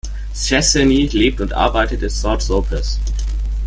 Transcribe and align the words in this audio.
Szczesny 0.33 1.05
lebt 1.13 1.41
und 1.41 1.53
arbeitet 1.53 2.01
in 2.01 2.09
Saint-Tropez. 2.09 2.99